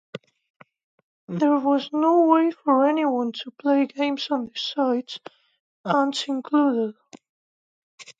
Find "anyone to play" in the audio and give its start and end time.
2.89-3.85